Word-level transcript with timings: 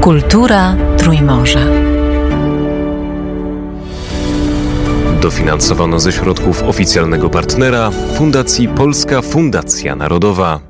Kultura 0.00 0.76
Trójmorza. 0.98 1.60
Dofinansowano 5.22 6.00
ze 6.00 6.12
środków 6.12 6.62
oficjalnego 6.62 7.30
partnera 7.30 7.90
Fundacji 7.90 8.68
Polska 8.68 9.22
Fundacja 9.22 9.96
Narodowa. 9.96 10.60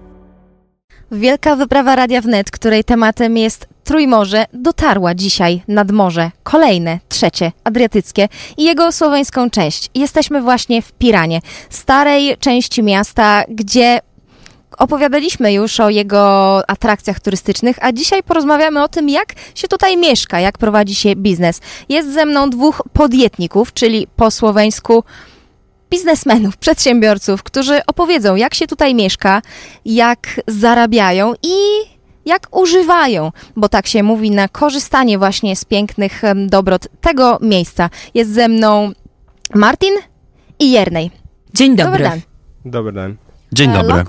Wielka 1.12 1.56
wyprawa 1.56 1.96
Radia 1.96 2.20
Wnet, 2.20 2.50
której 2.50 2.84
tematem 2.84 3.36
jest 3.36 3.68
Trójmorze, 3.84 4.44
dotarła 4.52 5.14
dzisiaj 5.14 5.62
nad 5.68 5.90
morze. 5.90 6.30
Kolejne, 6.42 6.98
trzecie, 7.08 7.52
Adriatyckie 7.64 8.28
i 8.56 8.64
jego 8.64 8.92
słoweńską 8.92 9.50
część. 9.50 9.90
Jesteśmy 9.94 10.42
właśnie 10.42 10.82
w 10.82 10.92
Piranie, 10.92 11.40
starej 11.70 12.36
części 12.38 12.82
miasta, 12.82 13.44
gdzie 13.48 14.00
opowiadaliśmy 14.76 15.52
już 15.52 15.80
o 15.80 15.90
jego 15.90 16.62
atrakcjach 16.70 17.20
turystycznych, 17.20 17.76
a 17.80 17.92
dzisiaj 17.92 18.22
porozmawiamy 18.22 18.82
o 18.82 18.88
tym, 18.88 19.08
jak 19.08 19.34
się 19.54 19.68
tutaj 19.68 19.96
mieszka, 19.96 20.40
jak 20.40 20.58
prowadzi 20.58 20.94
się 20.94 21.16
biznes. 21.16 21.60
Jest 21.88 22.12
ze 22.12 22.26
mną 22.26 22.50
dwóch 22.50 22.82
podjetników, 22.92 23.72
czyli 23.72 24.06
po 24.16 24.30
słoweńsku 24.30 25.04
biznesmenów, 25.90 26.56
przedsiębiorców, 26.56 27.42
którzy 27.42 27.80
opowiedzą, 27.86 28.36
jak 28.36 28.54
się 28.54 28.66
tutaj 28.66 28.94
mieszka, 28.94 29.42
jak 29.84 30.40
zarabiają 30.46 31.32
i 31.42 31.56
jak 32.26 32.56
używają, 32.56 33.32
bo 33.56 33.68
tak 33.68 33.86
się 33.86 34.02
mówi, 34.02 34.30
na 34.30 34.48
korzystanie 34.48 35.18
właśnie 35.18 35.56
z 35.56 35.64
pięknych 35.64 36.22
dobrot 36.46 36.88
tego 37.00 37.38
miejsca. 37.40 37.90
Jest 38.14 38.34
ze 38.34 38.48
mną 38.48 38.92
Martin 39.54 39.94
i 40.58 40.70
Jernej. 40.70 41.10
Dzień 41.54 41.76
Dobry 41.76 41.92
dobry. 41.92 42.04
dan. 42.04 42.20
Dobar 42.64 42.94
dan. 42.94 43.25
Dzień 43.52 43.70
E, 43.70 43.74
dobry. 43.82 44.04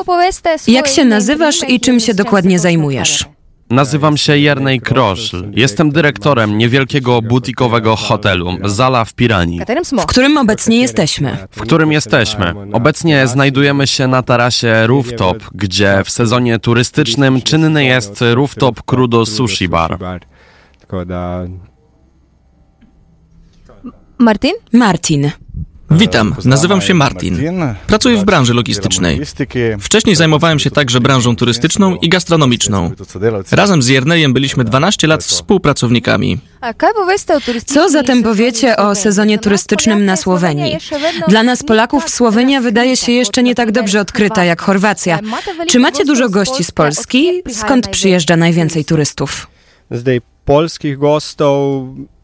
Jak 0.68 0.88
się 0.88 1.06
nazywasz 1.06 1.70
i 1.70 1.80
czym 1.80 2.00
się 2.00 2.14
dokładnie 2.14 2.60
zajmujesz? 2.60 3.26
Nazywam 3.70 4.18
się 4.18 4.38
Jernej 4.38 4.82
Kroszl. 4.82 5.52
Jestem 5.52 5.92
dyrektorem 5.92 6.58
niewielkiego 6.58 7.22
butikowego 7.22 7.96
hotelu 7.96 8.58
Zala 8.64 9.06
w 9.06 9.14
Piranii? 9.14 9.62
W 10.00 10.06
którym 10.06 10.38
obecnie 10.38 10.80
jesteśmy? 10.80 11.38
w 11.52 11.62
którym 11.62 11.92
jesteśmy. 11.92 12.54
Obecnie 12.74 13.28
znajdujemy 13.28 13.88
się 13.88 14.08
na 14.08 14.24
tarasie 14.24 14.88
Rooftop, 14.88 15.44
gdzie 15.54 16.02
w 16.06 16.10
sezonie 16.10 16.60
turystycznym 16.60 17.42
czynny 17.42 17.86
jest 17.86 18.24
Rooftop 18.34 18.82
Crudo 18.84 19.26
Sushi 19.26 19.70
Bar. 19.70 19.98
Martin? 24.20 24.54
Martin. 24.74 25.32
Witam, 25.92 26.36
nazywam 26.46 26.82
się 26.82 26.94
Martin. 26.94 27.40
Pracuję 27.88 28.18
w 28.18 28.24
branży 28.26 28.54
logistycznej. 28.54 29.22
Wcześniej 29.80 30.16
zajmowałem 30.16 30.60
się 30.60 30.72
także 30.72 31.00
branżą 31.00 31.36
turystyczną 31.36 31.96
i 31.96 32.10
gastronomiczną. 32.10 32.92
Razem 33.52 33.82
z 33.82 33.88
Jernejem 33.88 34.34
byliśmy 34.34 34.64
12 34.64 35.08
lat 35.08 35.24
współpracownikami. 35.24 36.40
Co 37.66 37.90
zatem 37.90 38.24
powiecie 38.24 38.78
o 38.78 38.96
sezonie 38.96 39.40
turystycznym 39.40 40.06
na 40.06 40.16
Słowenii? 40.16 40.78
Dla 41.28 41.44
nas 41.44 41.64
Polaków 41.64 42.10
Słowenia 42.10 42.62
wydaje 42.62 42.98
się 42.98 43.12
jeszcze 43.12 43.44
nie 43.44 43.56
tak 43.56 43.72
dobrze 43.72 44.02
odkryta 44.02 44.44
jak 44.44 44.62
Chorwacja. 44.62 45.20
Czy 45.68 45.80
macie 45.80 46.06
dużo 46.06 46.28
z 46.28 46.32
gości 46.32 46.64
z? 46.64 46.72
Polski? 46.72 47.42
Skąd 47.50 47.88
przyjeżdża 47.88 48.36
najwięcej 48.36 48.86
turystów? 48.86 49.48
gostov 50.98 51.88
nimamo 51.88 52.06
veliko. 52.06 52.17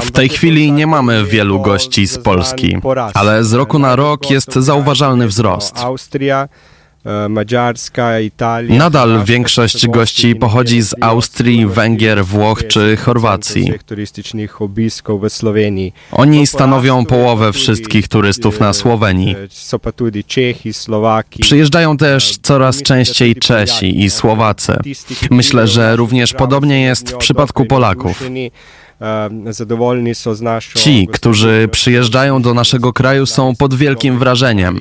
W 0.00 0.10
tej 0.10 0.28
chwili 0.28 0.72
nie 0.72 0.86
mamy 0.86 1.24
wielu 1.24 1.60
gości 1.60 2.06
z 2.06 2.18
Polski, 2.18 2.76
ale 3.14 3.44
z 3.44 3.52
roku 3.52 3.78
na 3.78 3.96
rok 3.96 4.30
jest 4.30 4.54
zauważalny 4.54 5.26
wzrost. 5.26 5.74
E, 7.04 7.28
Mađarska, 7.28 8.20
Italija. 8.20 8.78
Nadal 8.78 9.24
większość 9.24 9.86
gości 9.86 10.36
pochodzi 10.36 10.82
z 10.82 10.94
Austrii, 11.00 11.66
Węgier, 11.66 12.24
Włoch 12.24 12.66
czy 12.66 12.96
Chorwacji. 12.96 13.72
Oni 16.12 16.46
stanowią 16.46 17.06
połowę 17.06 17.52
wszystkich 17.52 18.08
turystów 18.08 18.60
na 18.60 18.72
Słowenii. 18.72 19.36
Tudi 19.96 20.24
Čehi, 20.24 20.72
Slovaki. 20.72 21.42
Przyjeżdżają 21.42 21.96
też 21.96 22.38
coraz 22.42 22.82
częściej 22.82 23.36
Czesi 23.36 24.04
i 24.04 24.10
Słowacy. 24.10 24.76
Myślę, 25.30 25.66
że 25.66 25.96
również 25.96 26.34
podobnie 26.34 26.82
jest 26.82 27.10
w 27.10 27.16
przypadku 27.16 27.66
Polaków. 27.66 28.22
Ci, 30.74 31.08
którzy 31.12 31.68
przyjeżdżają 31.72 32.42
do 32.42 32.54
naszego 32.54 32.92
kraju, 32.92 33.26
są 33.26 33.56
pod 33.56 33.74
wielkim 33.74 34.18
wrażeniem. 34.18 34.78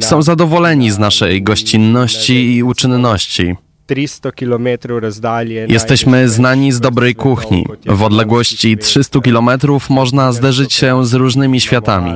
Są 0.00 0.22
zadowoleni 0.22 0.90
z 0.90 0.98
naszej 0.98 1.42
gościnności 1.42 2.56
i 2.56 2.62
uczynności. 2.62 3.56
300 3.86 4.32
kilometrów 4.32 5.02
razdalje. 5.02 5.66
Jesteśmy 5.68 6.28
znani 6.28 6.72
z 6.72 6.80
dobrej 6.80 7.14
kuchni. 7.14 7.66
W 7.86 8.02
odległości 8.02 8.76
300 8.78 9.20
kilometrów 9.20 9.90
można 9.90 10.32
zderzyć 10.32 10.74
się 10.74 11.06
z 11.06 11.14
różnymi 11.14 11.60
światami. 11.60 12.12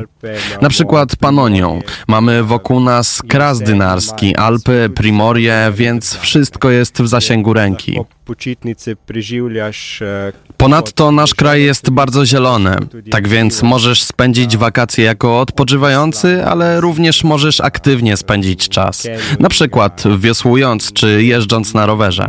Na 0.60 0.68
przykład 0.68 1.16
Panonią. 1.16 1.82
Mamy 2.08 2.42
wokół 2.42 2.80
nas 2.80 3.22
Kras 3.28 3.58
Dynarski, 3.58 4.36
Alpy, 4.36 4.90
Primorie, 4.94 5.72
więc 5.74 6.16
wszystko 6.16 6.70
jest 6.70 7.02
w 7.02 7.08
zasięgu 7.08 7.52
ręki. 7.52 7.98
Počitnice 8.30 8.96
preživljaš. 8.96 10.02
e, 10.02 10.32
Ponadto 10.56 11.10
nasz 11.10 11.34
kraj 11.34 11.62
jest 11.62 11.90
bardzo 11.90 12.26
zielony, 12.26 12.76
tak 13.10 13.28
więc 13.28 13.62
możesz 13.62 14.02
spędzić 14.02 14.56
wakacje 14.56 15.04
jako 15.04 15.40
odpoczywający, 15.40 16.44
ale 16.44 16.80
również 16.80 17.24
możesz 17.24 17.60
aktywnie 17.60 18.16
spędzić 18.16 18.68
czas. 18.68 19.06
Na 19.40 19.48
przykład 19.48 20.04
wiosłując 20.18 20.92
czy 20.92 21.24
jeżdżąc 21.24 21.74
na 21.74 21.86
rowerze. 21.86 22.28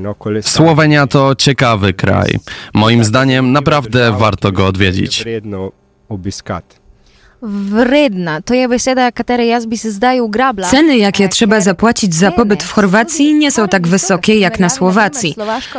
No. 0.00 0.14
Słowenia 0.42 1.06
to 1.06 1.34
ciekawy 1.34 1.92
kraj. 1.94 2.38
Moim 2.74 3.04
zdaniem 3.04 3.52
naprawdę 3.52 4.12
warto 4.12 4.52
go 4.52 4.66
odwiedzić. 4.66 5.24
Wredna. 7.42 8.40
To 8.42 8.54
je 8.54 8.68
beseda, 8.68 9.12
katere 9.12 9.46
jaz 9.46 9.66
bi 9.66 9.78
se 9.78 9.90
zdaj 9.90 10.20
ugrabla. 10.20 10.68
Ceny, 10.68 10.98
jakie 10.98 11.28
trzeba 11.28 11.60
zapłacić 11.60 12.14
za 12.14 12.30
pobyt 12.32 12.62
w 12.62 12.72
Chorwacji, 12.72 13.34
nie 13.34 13.50
są 13.50 13.68
tak 13.68 13.86
wysokie 13.86 14.38
jak 14.38 14.58
na 14.58 14.68
Słowacji. 14.68 15.36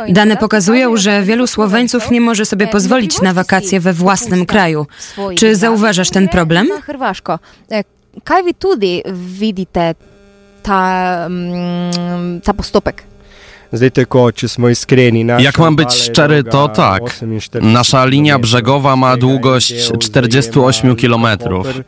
Dane 0.08 0.36
pokazują, 0.36 0.96
że 0.96 1.22
wielu 1.22 1.46
Słoweńców 1.46 2.10
nie 2.10 2.20
może 2.20 2.44
sobie 2.46 2.66
pozwolić 2.66 3.20
na 3.20 3.32
wakacje 3.32 3.80
we 3.80 3.92
własnym 3.92 4.46
kraju. 4.46 4.86
Czy 5.36 5.56
zauważasz 5.56 6.10
ten 6.10 6.28
problem? 6.28 6.68
E, 7.70 7.84
Kaj 8.24 8.44
vi 8.44 8.54
tudi 8.54 9.02
vidite 9.12 9.94
ta, 10.62 11.26
mm, 11.26 12.40
ta 12.40 12.54
postopek? 12.54 13.09
Zdaj 13.72 13.90
tako, 13.90 14.32
če 14.32 14.48
smo 14.48 14.68
iskreni. 14.68 15.24
naša 15.24 15.44
Jak 15.44 15.58
mam 15.58 15.76
być 15.76 15.92
szczery, 15.92 16.44
to 16.44 16.68
tak. 16.68 17.02
48 17.02 17.72
Nasza 17.72 18.04
linia 18.04 18.38
brzegowa 18.38 18.96
ma 18.96 19.16
długość 19.16 19.74
48 20.00 20.96
km, 20.96 21.26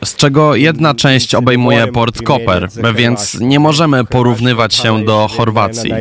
z 0.04 0.16
czego 0.16 0.54
jedna 0.54 0.94
część 0.94 1.34
obejmuje 1.34 1.86
port 1.86 2.22
Koper, 2.22 2.68
więc 2.94 3.40
nie 3.40 3.60
możemy 3.60 4.04
porównywać 4.04 4.74
się 4.74 5.04
do 5.04 5.28
Chorwacji. 5.28 5.92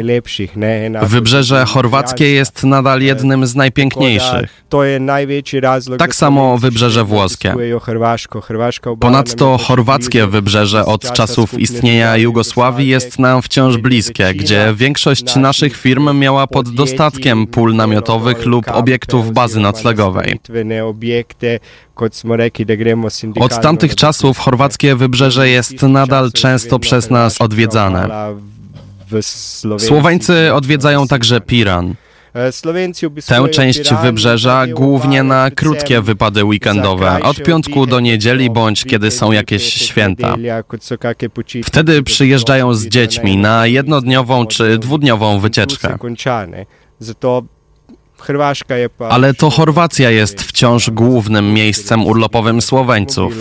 Wybrzeże 1.02 1.66
chorwackie 1.66 2.31
jest 2.31 2.64
nadal 2.64 3.02
jednym 3.02 3.47
z 3.47 3.56
najpiękniejszych. 3.56 4.64
Tak 5.97 6.16
samo 6.16 6.58
wybrzeże 6.58 7.03
włoskie. 7.03 7.56
Ponadto 9.00 9.58
chorwackie 9.58 10.28
wybrzeże 10.28 10.86
od 10.86 11.14
czasów 11.14 11.59
istnienia 11.59 12.18
Jugosławii 12.18 12.88
jest 12.88 13.20
nam 13.20 13.41
wciąż 13.41 13.78
bliskie, 13.78 14.34
gdzie 14.34 14.74
większość 14.75 15.36
naszych 15.36 15.71
firm 15.78 16.20
miała 16.20 16.48
pod 16.48 16.70
dostatkiem 16.70 17.48
pól 17.48 17.76
namiotowych 17.76 18.46
lub 18.46 18.66
obiektów 18.72 19.32
bazy 19.32 19.59
noclegowej. 19.59 20.40
Od 23.40 23.62
tamtych 23.62 23.96
czasów 23.96 24.38
chorwackie 24.38 24.96
wybrzeże 24.96 25.50
jest 25.50 25.82
nadal 25.84 26.32
często 26.32 26.80
przez 26.80 27.09
nas 27.09 27.42
odwiedzane. 27.42 28.09
Słoweńcy 29.78 30.53
odwiedzają 30.53 31.08
także 31.08 31.41
Piran. 31.41 31.96
Tę 33.28 33.50
część 33.50 33.94
wybrzeża 33.94 34.68
głównie 34.68 35.24
na 35.24 35.52
krótkie 35.52 36.02
wypady 36.02 36.46
weekendowe, 36.46 37.24
od 37.24 37.44
piątku 37.44 37.86
do 37.86 38.00
niedzieli 38.00 38.50
bądź 38.50 38.86
kiedy 38.86 39.12
są 39.12 39.32
jakieś 39.32 39.74
święta. 39.74 40.36
Wtedy 41.66 42.04
przyjeżdżają 42.04 42.74
z 42.74 42.88
dziećmi 42.88 43.38
na 43.38 43.68
jednodniową 43.68 44.46
czy 44.46 44.78
dwudniową 44.78 45.40
wycieczkę. 45.40 45.98
Ale 49.09 49.34
to 49.34 49.50
Chorwacja 49.50 50.09
jest 50.09 50.41
wciąż 50.41 50.90
głównym 50.90 51.53
miejscem 51.53 52.06
urlopowym 52.06 52.62
Słoweńców. 52.62 53.34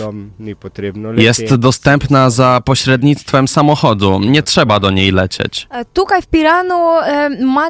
Jest 1.17 1.55
dostępna 1.55 2.29
za 2.29 2.61
pośrednictwem 2.65 3.47
samochodu, 3.47 4.19
nie 4.19 4.43
trzeba 4.43 4.79
do 4.79 4.91
niej 4.91 5.11
lecieć. 5.11 5.67
Tutaj 5.93 6.21
w 6.21 6.27
Piranu 6.27 6.75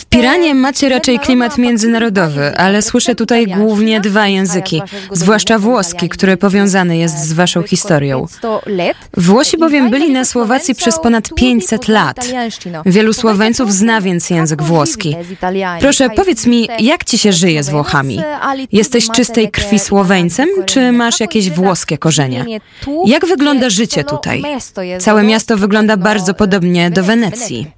W 0.02 0.06
Piranie 0.06 0.56
macie 0.56 0.90
raczej 0.90 1.20
klimat 1.20 1.58
międzynarodowy, 1.58 2.58
ale 2.58 2.82
słyszę 2.82 3.16
tutaj 3.16 3.48
głównie 3.48 4.02
dwa 4.02 4.28
języki, 4.28 4.82
zwłaszcza 5.12 5.60
włoski, 5.60 6.10
który 6.10 6.38
powiązany 6.38 6.98
jest 6.98 7.18
z 7.28 7.34
waszą 7.34 7.64
historią. 7.64 8.26
Włosi 9.18 9.58
bowiem 9.58 9.90
byli 9.90 10.12
na 10.12 10.26
Słowacji 10.26 10.76
przez 10.76 11.00
ponad 11.00 11.30
500 11.36 11.88
lat. 11.88 12.28
Wielu 12.86 13.14
Słoweńców 13.14 13.74
zna 13.74 14.02
więc 14.02 14.30
język 14.30 14.64
włoski. 14.64 15.16
Proszę, 15.80 16.10
powiedz 16.10 16.46
mi, 16.46 16.68
jak 16.80 17.01
ci 17.04 17.18
się 17.18 17.32
żyje 17.32 17.64
z 17.64 17.70
Włochami? 17.70 18.22
Jesteś 18.72 19.08
czystej 19.10 19.52
krwi 19.52 19.80
Słoweńcem, 19.80 20.50
czy 20.66 20.92
masz 20.92 21.20
jakieś 21.20 21.50
włoskie 21.50 21.98
korzenie? 21.98 22.46
Jak 23.06 23.26
wygląda 23.26 23.70
życie 23.70 24.04
tutaj? 24.04 24.44
Całe 25.00 25.24
miasto 25.24 25.58
wygląda 25.58 25.98
bardzo 25.98 26.34
podobnie 26.34 26.92
do 26.92 27.04
Wenecji. 27.04 27.72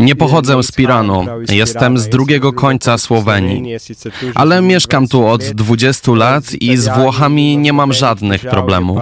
Nie 0.00 0.14
pochodzę 0.14 0.62
z 0.62 0.72
Piranu, 0.72 1.26
jestem 1.52 1.98
z 1.98 2.08
drugiego 2.08 2.52
końca 2.52 2.98
Słowenii, 2.98 3.76
ale 4.34 4.62
mieszkam 4.62 5.08
tu 5.08 5.26
od 5.26 5.44
20 5.44 6.12
lat 6.12 6.52
i 6.60 6.76
z 6.76 6.88
Włochami 6.88 7.56
nie 7.58 7.72
mam 7.72 7.92
żadnych 7.92 8.40
problemów. 8.40 8.98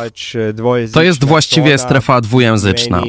To 0.93 1.03
jest 1.03 1.25
właściwie 1.25 1.79
strefa 1.79 2.21
dwujęzyczna. 2.21 3.03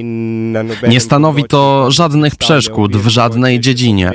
Nie 0.87 0.99
stanowi 0.99 1.43
to 1.43 1.91
żadnych 1.91 2.35
przeszkód 2.35 2.97
w 2.97 3.07
żadnej 3.07 3.59
dziedzinie. 3.59 4.11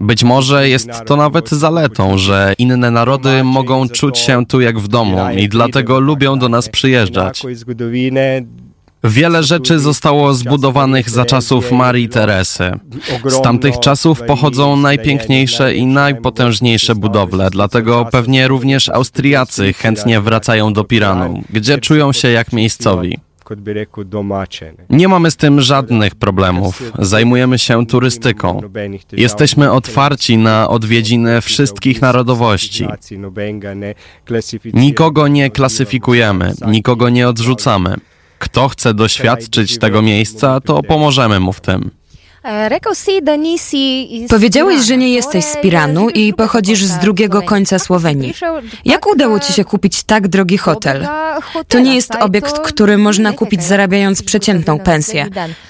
Być 0.00 0.24
może 0.24 0.68
jest 0.68 0.88
to 1.06 1.16
nawet 1.16 1.50
zaletą, 1.50 2.18
że 2.18 2.54
inne 2.58 2.90
narody 2.90 3.44
mogą 3.44 3.88
czuć 3.88 4.18
się 4.18 4.46
tu 4.46 4.60
jak 4.60 4.78
w 4.78 4.88
domu 4.88 5.18
i 5.36 5.48
dlatego 5.48 6.00
lubią 6.00 6.38
do 6.38 6.48
nas 6.48 6.68
przyjeżdżać. 6.68 7.42
Wiele 9.04 9.42
rzeczy 9.42 9.78
zostało 9.78 10.34
zbudowanych 10.34 11.10
za 11.10 11.24
czasów 11.24 11.72
Marii 11.72 12.08
Teresy. 12.08 12.72
Z 13.24 13.42
tamtych 13.42 13.78
czasów 13.78 14.22
pochodzą 14.22 14.76
najpiękniejsze 14.76 15.74
i 15.74 15.86
najpotężniejsze 15.86 16.94
budowle, 16.94 17.50
dlatego 17.50 18.06
pewnie 18.12 18.48
również 18.48 18.88
Austriacy 18.88 19.72
chętnie 19.72 20.20
wracają 20.20 20.72
do 20.72 20.84
Piranu, 20.84 21.42
gdzie 21.50 21.78
czują 21.78 22.12
się 22.12 22.30
jak 22.30 22.52
miejscowi. 22.52 23.18
Nie 24.90 25.08
mamy 25.08 25.30
z 25.30 25.36
tym 25.36 25.60
żadnych 25.60 26.14
problemów. 26.14 26.82
Zajmujemy 26.98 27.58
się 27.58 27.86
turystyką. 27.86 28.60
Jesteśmy 29.12 29.72
otwarci 29.72 30.38
na 30.38 30.68
odwiedziny 30.68 31.40
wszystkich 31.40 32.00
narodowości. 32.02 32.86
Nikogo 34.74 35.28
nie 35.28 35.50
klasyfikujemy, 35.50 36.52
nikogo 36.66 37.08
nie 37.08 37.28
odrzucamy. 37.28 37.96
Kto 38.40 38.68
chce 38.68 38.94
doświadczyć 38.94 39.78
tego 39.78 40.02
miejsca, 40.02 40.60
to 40.60 40.82
pomożemy 40.82 41.40
mu 41.40 41.52
w 41.52 41.60
tym. 41.60 41.90
Powiedziałeś, 44.28 44.86
że 44.86 44.96
nie 44.96 45.10
jesteś 45.10 45.44
z 45.44 45.56
Piranu 45.56 46.08
i 46.08 46.34
pochodzisz 46.34 46.84
z 46.84 46.98
drugiego 46.98 47.42
końca 47.42 47.78
Słowenii. 47.78 48.34
Jak 48.84 49.06
udało 49.06 49.40
ci 49.40 49.52
się 49.52 49.64
kupić 49.64 50.02
tak 50.02 50.28
drogi 50.28 50.58
hotel? 50.58 51.08
To 51.68 51.78
nie 51.78 51.94
jest 51.94 52.14
obiekt, 52.20 52.58
który 52.58 52.98
można 52.98 53.32
kupić 53.32 53.62
zarabiając 53.62 54.22
przeciętną 54.22 54.78
pensję. 54.78 55.26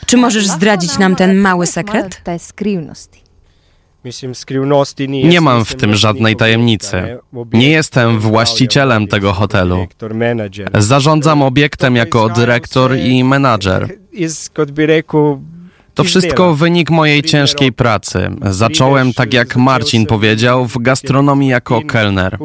Czy 0.06 0.16
możesz 0.16 0.46
zdradzić 0.46 0.98
nam 0.98 1.16
ten 1.16 1.36
mały 1.36 1.66
sekret? 1.66 2.22
Nie 5.28 5.40
mam 5.40 5.64
w 5.64 5.74
tym 5.74 5.94
żadnej 5.94 6.36
tajemnicy. 6.36 7.18
Nie 7.52 7.70
jestem 7.70 8.18
właścicielem 8.18 9.06
tego 9.06 9.32
hotelu. 9.32 9.86
Zarządzam 10.78 11.42
obiektem 11.42 11.96
jako 11.96 12.28
dyrektor 12.28 12.96
i 12.96 13.24
menadżer. 13.24 13.88
To 16.00 16.04
wszystko 16.04 16.54
wynik 16.54 16.90
mojej 16.90 17.22
ciężkiej 17.22 17.72
pracy. 17.72 18.30
Zacząłem, 18.50 19.12
tak 19.12 19.34
jak 19.34 19.56
Marcin 19.56 20.06
powiedział, 20.06 20.66
w 20.66 20.78
gastronomii 20.78 21.48
jako 21.48 21.82
kelner. 21.82 22.38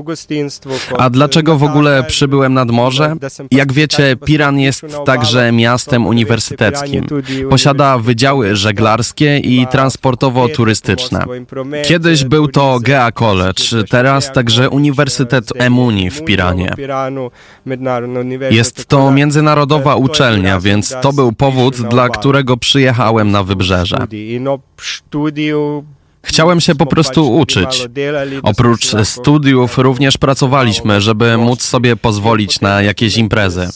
A 0.98 1.10
dlaczego 1.10 1.58
w 1.58 1.64
ogóle 1.64 2.04
przybyłem 2.04 2.54
nad 2.54 2.72
morze? 2.72 3.16
Jak 3.52 3.74
wiecie, 3.74 4.16
Piran 4.26 4.60
jest 4.60 4.86
także 5.06 5.52
miastem 5.52 6.06
uniwersyteckim. 6.06 7.06
Posiada 7.50 7.98
wydziały 7.98 8.56
żeglarskie 8.56 9.38
i 9.38 9.68
transportowo-turystyczne. 9.68 11.26
Kiedyś 11.84 12.24
był 12.24 12.48
to 12.48 12.80
GEA 12.80 13.12
College, 13.14 13.64
teraz 13.90 14.32
także 14.32 14.70
Uniwersytet 14.70 15.50
Emuni 15.56 16.10
w 16.10 16.24
Piranie. 16.24 16.74
Jest 18.52 18.86
to 18.86 19.12
międzynarodowa 19.12 19.96
uczelnia, 19.96 20.60
więc 20.60 20.96
to 21.02 21.14
był 21.14 21.32
powód, 21.32 21.82
dla 21.82 22.10
którego 22.10 22.58
przyjechałem 22.58 23.32
na 23.32 23.45
wybrzeże. 23.46 24.08
Chciałem 26.24 26.62
się 26.62 26.76
po 26.76 26.86
prostu 26.86 27.36
uczyć. 27.38 27.88
Oprócz 28.44 28.96
studiów 29.04 29.78
również 29.78 30.18
pracowaliśmy, 30.18 31.02
żeby 31.02 31.38
móc 31.38 31.62
sobie 31.62 31.96
pozwolić 31.96 32.62
na 32.62 32.82
jakieś 32.82 33.18
imprezy. 33.18 33.70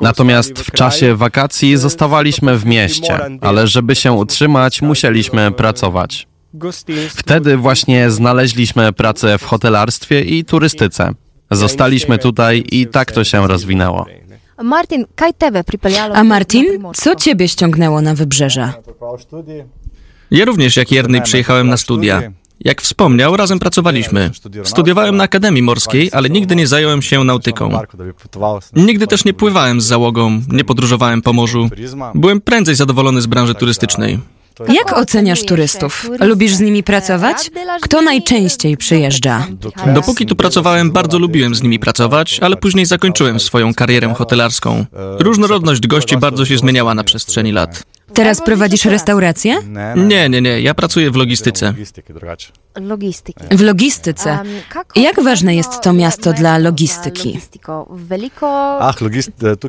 Natomiast 0.00 0.58
w 0.58 0.70
czasie 0.70 1.14
wakacji 1.14 1.76
zostawaliśmy 1.76 2.58
w 2.58 2.66
mieście, 2.66 3.18
ale 3.40 3.66
żeby 3.66 3.94
się 3.94 4.12
utrzymać, 4.12 4.82
musieliśmy 4.82 5.52
pracować. 5.52 6.28
Wtedy 7.08 7.56
właśnie 7.56 8.10
znaleźliśmy 8.10 8.92
pracę 8.92 9.38
w 9.38 9.44
hotelarstwie 9.44 10.20
i 10.20 10.44
turystyce. 10.44 11.12
Zostaliśmy 11.50 12.18
tutaj 12.18 12.64
i 12.72 12.86
tak 12.86 13.12
to 13.12 13.24
się 13.24 13.46
rozwinęło. 13.46 14.06
Martin, 14.62 15.04
kaj 15.14 15.34
tebe 15.34 15.64
A 16.14 16.24
Martin, 16.24 16.66
co 16.94 17.14
ciebie 17.14 17.48
ściągnęło 17.48 18.00
na 18.02 18.14
wybrzeże? 18.14 18.72
Ja 20.30 20.44
również 20.44 20.76
jak 20.76 20.92
Jernej 20.92 21.22
przyjechałem 21.22 21.68
na 21.68 21.76
studia. 21.76 22.22
Jak 22.60 22.82
wspomniał, 22.82 23.36
razem 23.36 23.58
pracowaliśmy. 23.58 24.30
Studiowałem 24.64 25.16
na 25.16 25.24
Akademii 25.24 25.62
Morskiej, 25.62 26.10
ale 26.12 26.30
nigdy 26.30 26.56
nie 26.56 26.66
zająłem 26.66 27.02
się 27.02 27.24
nautyką. 27.24 27.78
Nigdy 28.76 29.06
też 29.06 29.24
nie 29.24 29.34
pływałem 29.34 29.80
z 29.80 29.84
załogą, 29.84 30.42
nie 30.48 30.64
podróżowałem 30.64 31.22
po 31.22 31.32
morzu. 31.32 31.70
Byłem 32.14 32.40
prędzej 32.40 32.74
zadowolony 32.74 33.20
z 33.22 33.26
branży 33.26 33.54
turystycznej. 33.54 34.18
Jak 34.68 34.98
oceniasz 34.98 35.44
turystów? 35.44 36.10
Lubisz 36.20 36.54
z 36.54 36.60
nimi 36.60 36.82
pracować? 36.82 37.50
Kto 37.82 38.02
najczęściej 38.02 38.76
przyjeżdża? 38.76 39.46
Dopóki 39.94 40.26
tu 40.26 40.36
pracowałem, 40.36 40.90
bardzo 40.90 41.18
lubiłem 41.18 41.54
z 41.54 41.62
nimi 41.62 41.78
pracować, 41.78 42.38
ale 42.42 42.56
później 42.56 42.86
zakończyłem 42.86 43.40
swoją 43.40 43.74
karierę 43.74 44.14
hotelarską. 44.14 44.86
Różnorodność 45.18 45.86
gości 45.86 46.16
bardzo 46.16 46.44
się 46.44 46.58
zmieniała 46.58 46.94
na 46.94 47.04
przestrzeni 47.04 47.52
lat. 47.52 47.82
Teraz 48.18 48.42
prowadzisz 48.42 48.84
restaurację? 48.84 49.56
Nie, 49.96 50.28
nie, 50.28 50.40
nie. 50.40 50.60
Ja 50.60 50.74
pracuję 50.74 51.10
w 51.10 51.16
logistyce. 51.16 51.74
W 53.50 53.60
logistyce. 53.60 54.38
Jak 54.96 55.22
ważne 55.22 55.54
jest 55.54 55.80
to 55.80 55.92
miasto 55.92 56.32
dla 56.32 56.58
logistyki? 56.58 57.40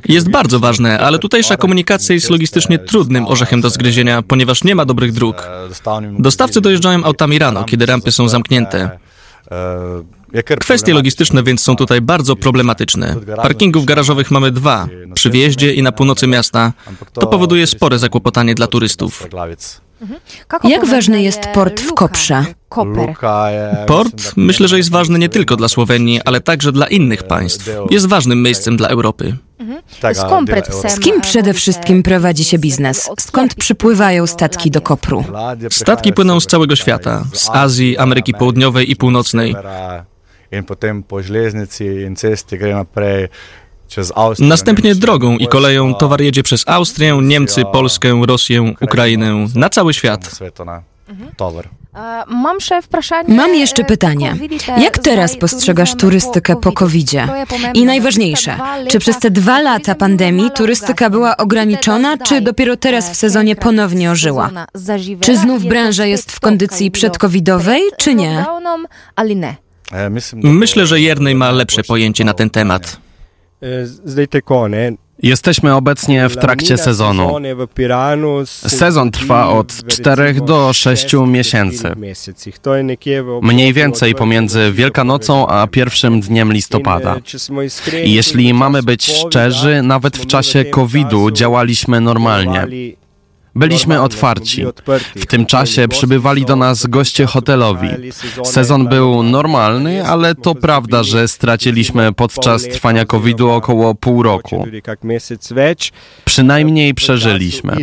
Jest 0.09 0.29
bardzo 0.29 0.59
ważne, 0.59 0.99
ale 0.99 1.19
tutejsza 1.19 1.57
komunikacja 1.57 2.15
jest 2.15 2.29
logistycznie 2.29 2.79
trudnym 2.79 3.27
orzechem 3.27 3.61
do 3.61 3.69
zgryzienia, 3.69 4.21
ponieważ 4.21 4.63
nie 4.63 4.75
ma 4.75 4.85
dobrych 4.85 5.11
dróg. 5.11 5.49
Dostawcy 6.19 6.61
dojeżdżają 6.61 7.03
autami 7.03 7.39
rano, 7.39 7.63
kiedy 7.63 7.85
rampy 7.85 8.11
są 8.11 8.29
zamknięte. 8.29 8.99
Kwestie 10.59 10.93
logistyczne 10.93 11.43
więc 11.43 11.61
są 11.61 11.75
tutaj 11.75 12.01
bardzo 12.01 12.35
problematyczne. 12.35 13.15
Parkingów 13.35 13.85
garażowych 13.85 14.31
mamy 14.31 14.51
dwa, 14.51 14.87
przy 15.13 15.29
wjeździe 15.29 15.73
i 15.73 15.83
na 15.83 15.91
północy 15.91 16.27
miasta. 16.27 16.73
To 17.13 17.27
powoduje 17.27 17.67
spore 17.67 17.99
zakłopotanie 17.99 18.55
dla 18.55 18.67
turystów. 18.67 19.27
Jak 20.63 20.85
ważny 20.85 21.21
jest 21.21 21.39
port 21.53 21.81
w 21.81 21.93
Koprze? 21.93 22.45
Port 23.87 24.33
myślę, 24.35 24.67
że 24.67 24.77
jest 24.77 24.91
ważny 24.91 25.19
nie 25.19 25.29
tylko 25.29 25.55
dla 25.55 25.67
Słowenii, 25.67 26.21
ale 26.25 26.41
także 26.41 26.71
dla 26.71 26.87
innych 26.87 27.23
państw. 27.23 27.69
Jest 27.89 28.05
ważnym 28.05 28.43
miejscem 28.43 28.77
dla 28.77 28.87
Europy. 28.87 29.37
Z 30.87 30.99
kim 30.99 31.21
przede 31.21 31.53
wszystkim 31.53 32.03
prowadzi 32.03 32.43
się 32.43 32.59
biznes? 32.59 33.09
Skąd 33.19 33.55
przypływają 33.55 34.27
statki 34.27 34.71
do 34.71 34.81
Kopru? 34.81 35.23
Statki 35.71 36.13
płyną 36.13 36.39
z 36.39 36.45
całego 36.45 36.75
świata, 36.75 37.23
z 37.33 37.49
Azji, 37.49 37.97
Ameryki 37.97 38.33
Południowej 38.33 38.91
i 38.91 38.95
Północnej. 38.95 39.55
Następnie 44.39 44.95
drogą 44.95 45.37
i 45.37 45.47
koleją 45.47 45.95
towar 45.95 46.21
jedzie 46.21 46.43
przez 46.43 46.63
Austrię, 46.67 47.19
Niemcy, 47.21 47.63
Polskę, 47.73 48.21
Rosję, 48.27 48.73
Ukrainę, 48.81 49.45
na 49.55 49.69
cały 49.69 49.93
świat. 49.93 50.39
Mam 53.27 53.55
jeszcze 53.55 53.83
pytanie. 53.83 54.35
Jak 54.77 54.97
teraz 54.97 55.37
postrzegasz 55.37 55.95
turystykę 55.95 56.55
po 56.55 56.71
covid 56.71 57.07
-zie? 57.07 57.45
I 57.73 57.85
najważniejsze, 57.85 58.57
czy 58.89 58.99
przez 58.99 59.19
te 59.19 59.31
dwa 59.31 59.61
lata 59.61 59.95
pandemii 59.95 60.51
turystyka 60.51 61.09
była 61.09 61.37
ograniczona, 61.37 62.17
czy 62.17 62.41
dopiero 62.41 62.77
teraz 62.77 63.11
w 63.11 63.15
sezonie 63.15 63.55
ponownie 63.55 64.11
ożyła? 64.11 64.49
Czy 65.19 65.37
znów 65.37 65.65
branża 65.65 66.05
jest 66.05 66.31
w 66.31 66.39
kondycji 66.39 66.91
przedcovidowej, 66.91 67.81
czy 67.97 68.15
nie? 68.15 68.45
Myślę, 70.33 70.87
że 70.87 70.99
Jernej 71.01 71.35
ma 71.35 71.51
lepsze 71.51 71.83
pojęcie 71.83 72.25
na 72.25 72.33
ten 72.33 72.49
temat. 72.49 72.97
Jesteśmy 75.23 75.75
obecnie 75.75 76.29
w 76.29 76.37
trakcie 76.37 76.77
sezonu. 76.77 77.35
Sezon 78.45 79.11
trwa 79.11 79.49
od 79.49 79.87
4 79.87 80.33
do 80.33 80.73
6 80.73 81.13
miesięcy. 81.27 81.91
Mniej 83.41 83.73
więcej 83.73 84.15
pomiędzy 84.15 84.71
Wielkanocą 84.71 85.47
a 85.47 85.67
pierwszym 85.67 86.21
dniem 86.21 86.53
listopada. 86.53 87.15
Jeśli 88.03 88.53
mamy 88.53 88.83
być 88.83 89.11
szczerzy, 89.11 89.81
nawet 89.81 90.17
w 90.17 90.25
czasie 90.25 90.65
COVID-u 90.65 91.31
działaliśmy 91.31 92.01
normalnie. 92.01 92.67
Byliśmy 93.59 94.01
otwarci. 94.01 94.65
W 95.15 95.25
tym 95.25 95.45
czasie 95.45 95.87
przybywali 95.87 96.45
do 96.45 96.55
nas 96.55 96.87
goście 96.87 97.25
hotelowi. 97.25 97.89
Sezon 98.43 98.87
był 98.87 99.23
normalny, 99.23 100.05
ale 100.05 100.35
to 100.35 100.55
prawda, 100.55 101.03
że 101.03 101.27
straciliśmy 101.27 102.13
podczas 102.13 102.63
trwania 102.63 103.05
COVID-u 103.05 103.49
około 103.49 103.95
pół 103.95 104.23
roku. 104.23 104.65
Przynajmniej 106.25 106.93
przeżyliśmy. 106.93 107.75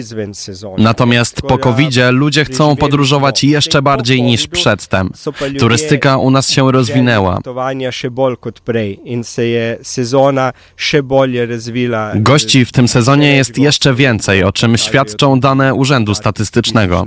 Natomiast 0.79 1.43
po 1.43 1.59
covid 1.59 1.91
ludzie 2.11 2.45
chcą 2.45 2.77
podróżować 2.77 3.45
jeszcze 3.45 3.83
bardziej 3.83 4.23
niż 4.23 4.47
przedtem. 4.47 5.11
Turystyka 5.59 6.17
u 6.17 6.31
nas 6.31 6.51
się 6.51 6.73
rozwinęła. 6.73 7.39
Gości 12.15 12.65
w 12.65 12.73
tym 12.73 12.89
sezonie 12.89 13.37
jest 13.37 13.59
jeszcze 13.59 13.95
więcej, 13.95 14.45
o 14.45 14.53
czym 14.53 14.77
świadczą 14.77 15.41
dane 15.41 15.66
Urzędu 15.75 16.15
Statystycznego. 16.15 17.07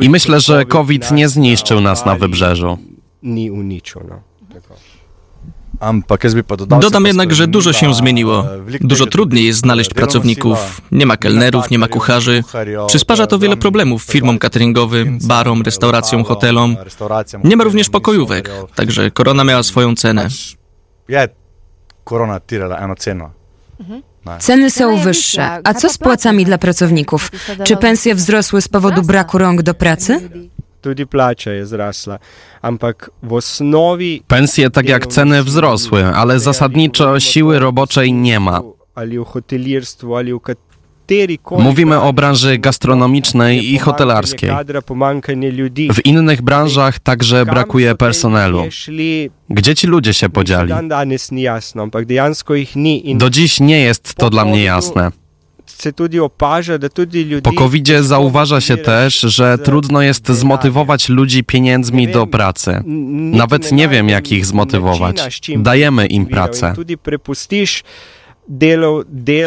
I 0.00 0.08
myślę, 0.08 0.40
że 0.40 0.64
COVID 0.64 1.10
nie 1.10 1.28
zniszczył 1.28 1.80
nas 1.80 2.06
na 2.06 2.14
wybrzeżu. 2.14 2.78
Dodam 6.80 7.04
jednak, 7.04 7.34
że 7.34 7.46
dużo 7.46 7.72
się 7.72 7.94
zmieniło. 7.94 8.44
Dużo 8.80 9.06
trudniej 9.06 9.46
jest 9.46 9.58
znaleźć 9.58 9.94
pracowników. 9.94 10.80
Nie 10.92 11.06
ma 11.06 11.16
kelnerów, 11.16 11.70
nie 11.70 11.78
ma 11.78 11.88
kucharzy. 11.88 12.42
Przysparza 12.86 13.26
to 13.26 13.38
wiele 13.38 13.56
problemów 13.56 14.02
firmom 14.02 14.38
cateringowym, 14.38 15.18
barom, 15.22 15.62
restauracjom, 15.62 16.24
hotelom. 16.24 16.76
Nie 17.44 17.56
ma 17.56 17.64
również 17.64 17.88
pokojówek, 17.88 18.50
także 18.74 19.10
korona 19.10 19.44
miała 19.44 19.62
swoją 19.62 19.94
cenę. 19.94 20.28
Korona 22.04 22.40
tyrala 22.40 22.78
eno 22.78 22.94
cena. 22.94 23.30
Ceny 24.38 24.70
są 24.70 24.96
wyższe. 24.98 25.60
A 25.64 25.74
co 25.74 25.88
z 25.88 25.98
płacami 25.98 26.44
dla 26.44 26.58
pracowników? 26.58 27.30
Czy 27.64 27.76
pensje 27.76 28.14
wzrosły 28.14 28.62
z 28.62 28.68
powodu 28.68 29.02
braku 29.02 29.38
rąk 29.38 29.62
do 29.62 29.74
pracy? 29.74 30.30
Pensje, 34.26 34.70
tak 34.70 34.88
jak 34.88 35.06
ceny, 35.06 35.42
wzrosły, 35.42 36.04
ale 36.06 36.40
zasadniczo 36.40 37.20
siły 37.20 37.58
roboczej 37.58 38.12
nie 38.12 38.40
ma. 38.40 38.60
Mówimy 41.58 42.00
o 42.00 42.12
branży 42.12 42.58
gastronomicznej 42.58 43.72
i 43.72 43.78
hotelarskiej. 43.78 44.50
W 45.92 46.04
innych 46.04 46.42
branżach 46.42 46.98
także 46.98 47.46
brakuje 47.46 47.94
personelu. 47.94 48.62
Gdzie 49.50 49.74
ci 49.74 49.86
ludzie 49.86 50.14
się 50.14 50.28
podzieli? 50.28 50.72
Do 53.14 53.30
dziś 53.30 53.60
nie 53.60 53.80
jest 53.80 54.14
to 54.14 54.30
dla 54.30 54.44
mnie 54.44 54.62
jasne. 54.62 55.10
Po 57.42 57.52
covid 57.52 57.88
zauważa 58.00 58.60
się 58.60 58.76
też, 58.76 59.20
że 59.20 59.58
trudno 59.58 60.02
jest 60.02 60.28
zmotywować 60.28 61.08
ludzi 61.08 61.44
pieniędzmi 61.44 62.08
do 62.08 62.26
pracy. 62.26 62.82
Nawet 63.32 63.72
nie 63.72 63.88
wiem, 63.88 64.08
jak 64.08 64.32
ich 64.32 64.46
zmotywować. 64.46 65.40
Dajemy 65.56 66.06
im 66.06 66.26
pracę. 66.26 66.74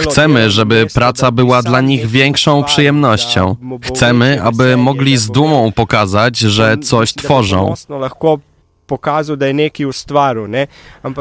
Chcemy, 0.01 0.51
żeby 0.51 0.87
praca 0.93 1.31
była 1.31 1.63
dla 1.63 1.81
nich 1.81 2.07
większą 2.07 2.63
przyjemnością. 2.63 3.55
Chcemy, 3.81 4.43
aby 4.43 4.77
mogli 4.77 5.17
z 5.17 5.27
dumą 5.27 5.71
pokazać, 5.71 6.37
że 6.37 6.77
coś 6.77 7.13
tworzą. 7.13 7.73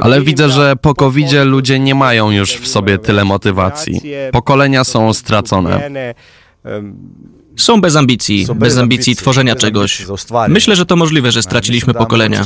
Ale 0.00 0.22
widzę, 0.22 0.48
że 0.48 0.76
po 0.76 0.94
covid 0.94 1.32
ludzie 1.44 1.78
nie 1.78 1.94
mają 1.94 2.30
już 2.30 2.52
w 2.52 2.68
sobie 2.68 2.98
tyle 2.98 3.24
motywacji. 3.24 4.00
Pokolenia 4.32 4.84
są 4.84 5.12
stracone. 5.12 5.90
Są 7.56 7.80
bez 7.80 7.96
ambicji, 7.96 8.46
bez 8.54 8.78
ambicji 8.78 9.16
tworzenia 9.16 9.56
czegoś. 9.56 10.06
Myślę, 10.48 10.76
że 10.76 10.86
to 10.86 10.96
możliwe, 10.96 11.32
że 11.32 11.42
straciliśmy 11.42 11.94
pokolenia. 11.94 12.44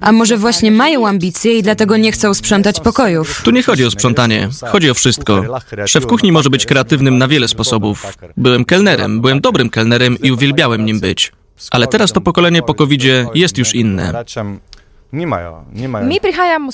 A 0.00 0.12
może 0.12 0.36
właśnie 0.36 0.70
mają 0.70 1.08
ambicje 1.08 1.58
i 1.58 1.62
dlatego 1.62 1.96
nie 1.96 2.12
chcą 2.12 2.34
sprzątać 2.34 2.80
pokojów? 2.80 3.42
Tu 3.44 3.50
nie 3.50 3.62
chodzi 3.62 3.84
o 3.84 3.90
sprzątanie, 3.90 4.48
chodzi 4.68 4.90
o 4.90 4.94
wszystko. 4.94 5.42
Szef 5.86 6.06
kuchni 6.06 6.32
może 6.32 6.50
być 6.50 6.66
kreatywnym 6.66 7.18
na 7.18 7.28
wiele 7.28 7.48
sposobów. 7.48 8.06
Byłem 8.36 8.64
kelnerem, 8.64 9.20
byłem 9.20 9.40
dobrym 9.40 9.70
kelnerem 9.70 10.18
i 10.22 10.32
uwielbiałem 10.32 10.84
nim 10.84 11.00
być. 11.00 11.32
Ale 11.70 11.86
teraz 11.86 12.12
to 12.12 12.20
pokolenie 12.20 12.62
po 12.62 12.74
covid 12.74 13.02
jest 13.34 13.58
już 13.58 13.74
inne. 13.74 14.24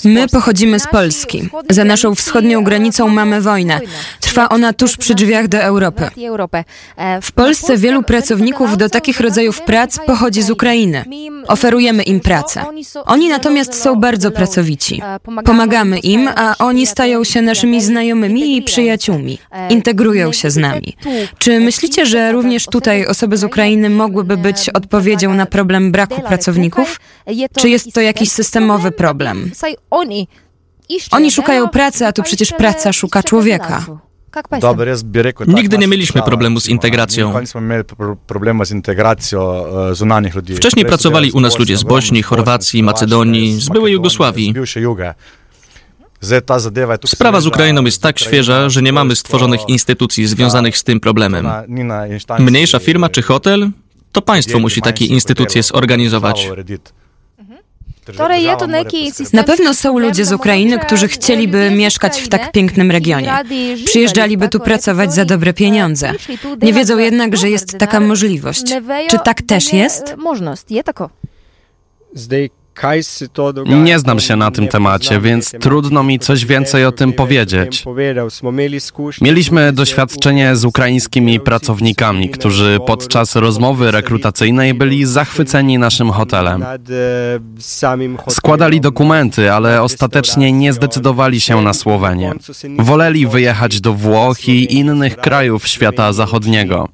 My 0.03 0.27
pochodzimy 0.31 0.79
z 0.79 0.87
Polski. 0.87 1.49
Za 1.69 1.83
naszą 1.83 2.15
wschodnią 2.15 2.63
granicą 2.63 3.09
mamy 3.09 3.41
wojnę. 3.41 3.79
Trwa 4.19 4.49
ona 4.49 4.73
tuż 4.73 4.97
przy 4.97 5.15
drzwiach 5.15 5.47
do 5.47 5.57
Europy. 5.57 6.09
W 7.21 7.31
Polsce 7.31 7.77
wielu 7.77 8.03
pracowników 8.03 8.77
do 8.77 8.89
takich 8.89 9.19
rodzajów 9.19 9.61
prac 9.61 9.99
pochodzi 10.05 10.41
z 10.41 10.49
Ukrainy. 10.49 11.05
Oferujemy 11.47 12.03
im 12.03 12.19
pracę. 12.19 12.65
Oni 13.05 13.29
natomiast 13.29 13.81
są 13.81 13.95
bardzo 13.95 14.31
pracowici. 14.31 15.01
Pomagamy 15.45 15.99
im, 15.99 16.29
a 16.35 16.55
oni 16.59 16.87
stają 16.87 17.23
się 17.23 17.41
naszymi 17.41 17.81
znajomymi 17.81 18.57
i 18.57 18.61
przyjaciółmi. 18.61 19.37
Integrują 19.69 20.31
się 20.31 20.51
z 20.51 20.57
nami. 20.57 20.97
Czy 21.37 21.59
myślicie, 21.59 22.05
że 22.05 22.31
również 22.31 22.65
tutaj 22.65 23.05
osoby 23.07 23.37
z 23.37 23.43
Ukrainy 23.43 23.89
mogłyby 23.89 24.37
być 24.37 24.69
odpowiedzią 24.69 25.33
na 25.33 25.45
problem 25.45 25.91
braku 25.91 26.21
pracowników? 26.21 26.99
Czy 27.57 27.69
jest 27.69 27.93
to 27.93 28.01
jakiś 28.01 28.32
systemowy 28.33 28.91
problem? 28.91 29.51
Oni 31.11 31.31
szukają 31.31 31.69
pracy, 31.69 32.07
a 32.07 32.11
tu 32.11 32.23
przecież 32.23 32.51
praca 32.51 32.93
szuka 32.93 33.23
człowieka. 33.23 33.85
Nigdy 35.47 35.77
nie 35.77 35.87
mieliśmy 35.87 36.21
problemu 36.21 36.59
z 36.59 36.69
integracją. 36.69 37.33
Wcześniej 40.55 40.85
pracowali 40.85 41.31
u 41.31 41.39
nas 41.39 41.59
ludzie 41.59 41.77
z 41.77 41.83
Bośni, 41.83 42.23
Chorwacji, 42.23 42.83
Macedonii, 42.83 43.61
z 43.61 43.69
byłej 43.69 43.93
Jugosławii. 43.93 44.53
Sprawa 47.05 47.41
z 47.41 47.47
Ukrainą 47.47 47.83
jest 47.83 48.01
tak 48.01 48.19
świeża, 48.19 48.69
że 48.69 48.81
nie 48.81 48.93
mamy 48.93 49.15
stworzonych 49.15 49.69
instytucji 49.69 50.27
związanych 50.27 50.77
z 50.77 50.83
tym 50.83 50.99
problemem. 50.99 51.47
Mniejsza 52.39 52.79
firma 52.79 53.09
czy 53.09 53.21
hotel? 53.21 53.69
To 54.11 54.21
państwo 54.21 54.59
musi 54.59 54.81
takie 54.81 55.05
instytucje 55.05 55.63
zorganizować. 55.63 56.49
Na 59.33 59.43
pewno 59.43 59.73
są 59.73 59.99
ludzie 59.99 60.25
z 60.25 60.33
Ukrainy, 60.33 60.79
którzy 60.79 61.07
chcieliby 61.07 61.71
mieszkać 61.71 62.21
w 62.21 62.27
tak 62.29 62.51
pięknym 62.51 62.91
regionie. 62.91 63.31
Przyjeżdżaliby 63.85 64.49
tu 64.49 64.59
pracować 64.59 65.13
za 65.13 65.25
dobre 65.25 65.53
pieniądze. 65.53 66.11
Nie 66.61 66.73
wiedzą 66.73 66.97
jednak, 66.97 67.37
że 67.37 67.49
jest 67.49 67.77
taka 67.77 67.99
możliwość. 67.99 68.63
Czy 69.09 69.19
tak 69.25 69.41
też 69.41 69.73
jest? 69.73 70.15
Nie 73.65 73.99
znam 73.99 74.19
się 74.19 74.35
na 74.35 74.51
tym 74.51 74.67
temacie, 74.67 75.19
więc 75.19 75.51
trudno 75.59 76.03
mi 76.03 76.19
coś 76.19 76.45
więcej 76.45 76.85
o 76.85 76.91
tym 76.91 77.13
powiedzieć. 77.13 77.85
Mieliśmy 79.21 79.71
doświadczenie 79.73 80.55
z 80.55 80.65
ukraińskimi 80.65 81.39
pracownikami, 81.39 82.29
którzy 82.29 82.79
podczas 82.87 83.35
rozmowy 83.35 83.91
rekrutacyjnej 83.91 84.73
byli 84.73 85.05
zachwyceni 85.05 85.77
naszym 85.77 86.11
hotelem. 86.11 86.65
Składali 88.29 88.81
dokumenty, 88.81 89.51
ale 89.51 89.81
ostatecznie 89.81 90.51
nie 90.51 90.73
zdecydowali 90.73 91.41
się 91.41 91.61
na 91.61 91.73
Słowenię. 91.73 92.33
Woleli 92.79 93.27
wyjechać 93.27 93.81
do 93.81 93.93
Włoch 93.93 94.47
i 94.47 94.75
innych 94.75 95.17
krajów 95.17 95.67
świata 95.67 96.13
zachodniego. 96.13 96.89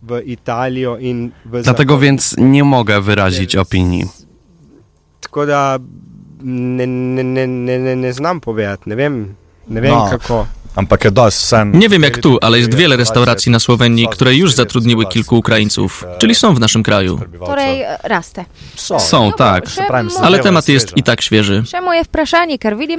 Dlatego 1.63 2.00
więc 2.00 2.36
nie 2.38 2.63
mogę 2.63 3.01
wyrazić 3.01 3.55
opinii. 3.55 4.18
Tako 5.29 5.45
da 5.45 5.79
ne, 6.41 6.88
ne, 6.88 7.24
ne, 7.24 7.48
ne, 7.48 7.95
ne 7.95 8.13
znam 8.13 8.39
povedati, 8.39 8.89
ne 8.89 8.95
vem. 8.95 9.36
Ne 9.67 9.81
vem 9.81 9.91
no. 9.91 10.07
kako. 10.12 10.45
Nie 11.73 11.89
wiem 11.89 12.03
jak 12.03 12.17
tu, 12.17 12.38
ale 12.41 12.57
jest 12.57 12.73
wiele 12.73 12.97
restauracji 12.97 13.51
na 13.51 13.59
Słowenii, 13.59 14.07
które 14.11 14.35
już 14.35 14.53
zatrudniły 14.53 15.05
kilku 15.05 15.38
Ukraińców, 15.38 16.05
czyli 16.17 16.35
są 16.35 16.53
w 16.53 16.59
naszym 16.59 16.83
kraju. 16.83 17.19
Której 17.43 17.83
raste. 18.03 18.45
Są, 18.75 19.31
tak. 19.38 19.63
Ale 20.21 20.39
temat 20.39 20.67
jest 20.67 20.97
i 20.97 21.03
tak 21.03 21.21
świeży. 21.21 21.63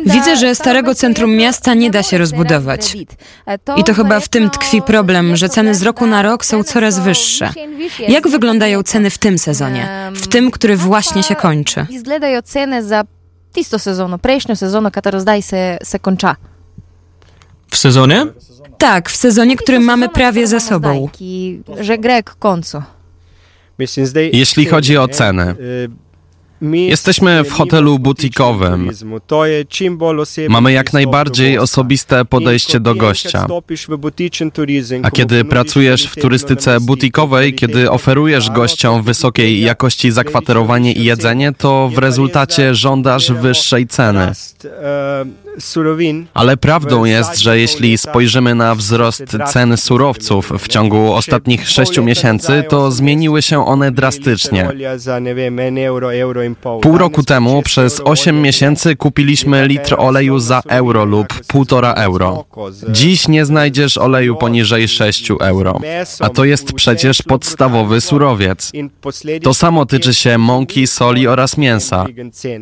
Widzę, 0.07 0.37
że 0.37 0.55
starego 0.55 0.95
centrum 0.95 1.37
miasta 1.37 1.75
nie 1.75 1.91
da 1.91 2.03
się 2.03 2.19
rozbudować. 2.19 2.97
I 3.77 3.85
to 3.85 3.95
chyba 3.95 4.21
w 4.21 4.29
tym 4.29 4.51
tkwi 4.51 4.83
problem, 4.83 5.37
że 5.37 5.49
ceny 5.49 5.75
z 5.75 5.83
roku 5.83 6.07
na 6.07 6.23
rok 6.23 6.45
są 6.45 6.65
coraz 6.65 6.99
wyższe. 6.99 7.53
Jak 8.09 8.29
wyglądają 8.29 8.83
ceny 8.83 9.11
w 9.11 9.19
tym 9.19 9.39
sezonie? 9.39 10.11
W 10.15 10.29
tym, 10.29 10.51
który 10.51 10.77
właśnie 10.77 11.23
się 11.23 11.35
kończy? 11.35 11.87
Wyglądają 11.91 12.43
ceny 12.43 12.85
za 12.85 13.05
tisto 13.55 13.79
sezono, 13.79 14.19
prejšnjo 14.19 14.57
sezono, 14.57 14.91
katero 14.91 15.21
zdaj 15.21 15.43
se, 15.43 15.79
se 15.83 15.99
konča. 15.99 16.37
W 17.71 17.77
sezonie? 17.77 18.27
Tak, 18.79 19.11
w 19.11 19.17
sezonie, 19.17 19.57
który 19.57 19.81
mamy 19.81 20.09
prawie 20.09 20.47
za 20.47 20.61
sobą. 20.61 21.09
Że 21.81 21.99
grek 21.99 22.35
końcu. 22.39 22.83
Jeśli 24.33 24.67
chodzi 24.67 24.97
o 24.97 25.09
cenę, 25.09 25.55
Jesteśmy 26.63 27.45
w 27.45 27.53
hotelu 27.53 27.99
butikowym. 27.99 28.91
Mamy 30.49 30.73
jak 30.73 30.93
najbardziej 30.93 31.59
osobiste 31.59 32.25
podejście 32.25 32.81
do 32.81 32.95
gościa. 32.95 33.47
A 35.03 35.11
kiedy 35.11 35.45
pracujesz 35.45 36.07
w 36.07 36.15
turystyce 36.17 36.81
butikowej, 36.81 37.55
kiedy 37.55 37.91
oferujesz 37.91 38.51
gościom 38.51 39.03
wysokiej 39.03 39.61
jakości 39.61 40.11
zakwaterowanie 40.11 40.93
i 40.93 41.05
jedzenie, 41.05 41.53
to 41.53 41.91
w 41.95 41.99
rezultacie 41.99 42.75
żądasz 42.75 43.33
wyższej 43.33 43.87
ceny. 43.87 44.33
Ale 46.35 46.57
prawdą 46.57 47.05
jest, 47.05 47.39
że 47.39 47.59
jeśli 47.59 47.99
spojrzymy 47.99 48.55
na 48.55 48.75
wzrost 48.75 49.25
cen 49.47 49.77
surowców 49.77 50.53
w 50.59 50.69
ciągu 50.69 51.13
ostatnich 51.13 51.69
sześciu 51.69 52.05
miesięcy, 52.05 52.65
to 52.69 52.91
zmieniły 52.91 53.43
się 53.43 53.67
one 53.67 53.93
drastycznie. 53.93 54.73
Pół 56.83 56.99
roku 56.99 57.23
temu 57.23 57.63
przez 57.63 58.01
8 58.05 58.43
miesięcy 58.43 58.97
kupiliśmy 58.97 59.67
litr 59.67 59.95
oleju 59.99 60.39
za 60.39 60.63
euro 60.69 61.05
lub 61.05 61.29
1,5 61.29 61.93
euro. 61.97 62.45
Dziś 62.89 63.29
nie 63.29 63.45
znajdziesz 63.45 63.99
oleju 63.99 64.37
poniżej 64.37 64.89
6 64.89 65.31
euro. 65.41 65.81
A 66.21 66.29
to 66.29 66.45
jest 66.45 66.73
przecież 66.73 67.23
podstawowy 67.23 68.01
surowiec. 68.01 68.73
To 69.43 69.55
samo 69.55 69.87
tyczy 69.87 70.15
się 70.15 70.39
mąki, 70.39 70.87
soli 70.87 71.27
oraz 71.27 71.57
mięsa. 71.57 72.07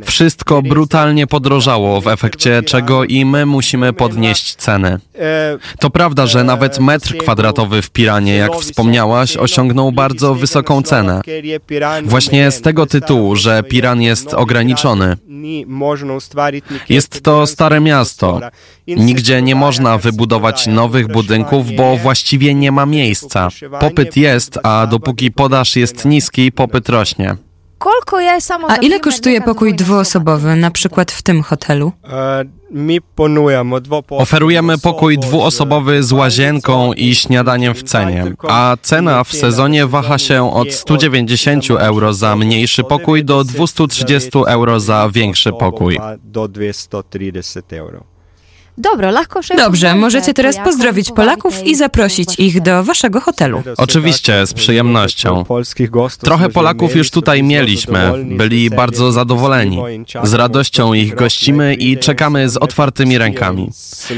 Wszystko 0.05 0.63
brutalnie 0.63 1.27
podrożało, 1.27 2.01
w 2.01 2.09
efekcie 2.09 2.63
czego 2.63 3.05
i 3.05 3.25
my 3.25 3.47
musimy 3.47 3.93
podnieść 3.93 4.55
ceny. 4.57 4.99
To 5.79 5.91
prawda, 5.91 6.27
że 6.27 6.45
nawet 6.45 6.81
metr 6.81 7.17
kwadratowy 7.17 7.83
w 7.83 7.91
Piranie, 7.91 8.37
jak 8.37 8.55
wspomniałaś, 8.55 9.37
osiągnął 9.37 9.93
bardzo 9.93 10.35
wysoką 10.35 10.83
cenę. 10.83 11.21
Właśnie 12.05 12.51
z 12.51 12.61
tego 12.61 12.87
tytułu, 12.87 13.37
że 13.37 13.63
Piran 13.79 14.03
jest 14.03 14.35
ograniczony. 14.35 15.17
Jest 16.89 17.23
to 17.23 17.47
stare 17.47 17.81
miasto. 17.81 18.41
Nigdzie 18.87 19.43
nie 19.43 19.55
można 19.55 19.99
wybudować 19.99 20.67
nowych 20.67 21.09
budynków, 21.09 21.67
bo 21.77 21.97
właściwie 21.97 22.55
nie 22.55 22.73
ma 22.73 22.87
miejsca. 22.87 23.49
Popyt 23.81 24.17
jest, 24.17 24.59
a 24.63 24.87
dopóki 24.87 25.31
podaż 25.31 25.77
jest 25.77 26.05
niski, 26.05 26.53
popyt 26.53 26.89
rośnie. 26.89 27.37
A 28.69 28.77
ile 28.77 29.01
kosztuje 29.01 29.41
pokój 29.41 29.75
dwuosobowy, 29.75 30.57
na 30.57 30.71
przykład 30.71 31.13
w 31.13 31.23
tym 31.23 31.43
hotelu? 31.43 31.93
Oferujemy 34.11 34.79
pokój 34.79 35.19
dwuosobowy 35.19 36.03
z 36.03 36.13
łazienką 36.13 36.93
i 36.93 37.15
śniadaniem 37.15 37.75
w 37.75 37.83
cenie, 37.83 38.25
a 38.49 38.77
cena 38.83 39.25
w 39.25 39.33
sezonie 39.33 39.87
waha 39.87 40.19
się 40.19 40.53
od 40.55 40.73
190 40.73 41.71
euro 41.71 42.15
za 42.15 42.37
mniejszy 42.37 42.85
pokój 42.85 43.25
do 43.25 43.45
230 43.45 44.31
euro 44.47 44.81
za 44.81 45.09
większy 45.13 45.53
pokój. 45.53 45.99
Dobrze, 49.57 49.95
możecie 49.95 50.35
teraz 50.35 50.57
pozdrowić 50.65 51.11
Polaków 51.13 51.67
i 51.67 51.75
zaprosić 51.75 52.39
ich 52.39 52.61
do 52.61 52.85
waszego 52.85 53.21
hotelu. 53.21 53.63
Oczywiście, 53.77 54.47
z 54.47 54.55
przyjemnością. 54.55 55.45
Trochę 56.21 56.49
Polaków 56.49 56.97
już 56.97 57.11
tutaj 57.11 57.43
mieliśmy. 57.43 58.13
Byli 58.25 58.71
bardzo 58.71 59.13
zadowoleni. 59.13 59.83
Z 60.23 60.35
radością 60.35 60.93
ich 60.93 61.15
gościmy 61.15 61.75
i 61.75 61.99
czekamy 61.99 62.49
z 62.49 62.57
otwartymi 62.57 63.19
rękami. 63.19 63.71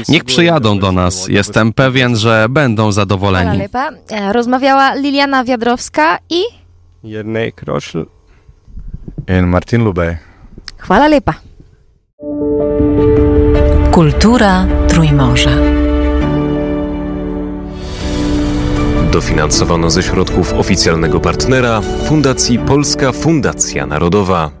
Niech 0.09 0.23
przyjadą 0.23 0.79
do 0.79 0.91
nas. 0.91 1.27
Jestem 1.27 1.73
pewien, 1.73 2.15
że 2.15 2.45
będą 2.49 2.91
zadowoleni. 2.91 3.61
E, 4.11 4.33
rozmawiała 4.33 4.93
Liliana 4.93 5.43
Wiadrowska 5.43 6.19
i... 6.29 6.41
Jernej 7.03 7.53
Kroszl. 7.53 8.05
I 9.39 9.41
Martin 9.41 9.83
Lubej. 9.83 10.17
Chwala 10.77 11.07
lepa. 11.07 11.33
Kultura 13.91 14.67
Trójmorza. 14.87 15.49
Dofinansowano 19.11 19.89
ze 19.89 20.03
środków 20.03 20.53
oficjalnego 20.53 21.19
partnera 21.19 21.81
Fundacji 22.05 22.59
Polska 22.59 23.11
Fundacja 23.11 23.85
Narodowa. 23.85 24.60